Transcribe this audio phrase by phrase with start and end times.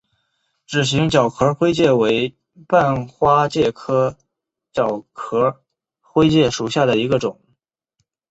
[0.65, 2.35] 指形角壳灰介为
[2.67, 4.17] 半花介科
[4.73, 5.61] 角壳
[5.99, 7.39] 灰介属下的一个种。